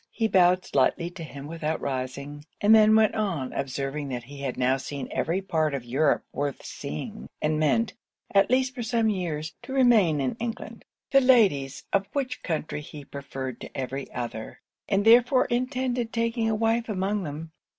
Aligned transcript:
He 0.09 0.27
bowed 0.27 0.65
slightly 0.65 1.11
to 1.11 1.23
him 1.23 1.45
without 1.45 1.79
rising, 1.79 2.43
and 2.59 2.73
then 2.73 2.95
went 2.95 3.13
on, 3.13 3.53
observing 3.53 4.07
that 4.07 4.23
he 4.23 4.39
had 4.39 4.57
now 4.57 4.77
seen 4.77 5.07
every 5.11 5.43
part 5.43 5.75
of 5.75 5.85
Europe 5.85 6.23
worth 6.33 6.65
seeing, 6.65 7.29
and 7.39 7.59
meant, 7.59 7.93
at 8.33 8.49
least 8.49 8.73
for 8.73 8.81
some 8.81 9.09
years, 9.09 9.53
to 9.61 9.73
remain 9.73 10.19
in 10.19 10.33
England; 10.39 10.85
the 11.11 11.21
ladies 11.21 11.83
of 11.93 12.07
which 12.13 12.41
country 12.41 12.81
he 12.81 13.05
preferred 13.05 13.61
to 13.61 13.69
every 13.77 14.11
other, 14.11 14.59
and 14.89 15.05
therefore 15.05 15.45
intended 15.51 16.11
taking 16.11 16.49
a 16.49 16.55
wife 16.55 16.89
among 16.89 17.21
them. 17.21 17.51